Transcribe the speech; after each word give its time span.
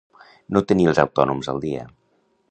No 0.55 0.61
tenir 0.71 0.87
els 0.91 1.01
autònoms 1.03 1.51
al 1.53 1.61
dia. 1.67 1.83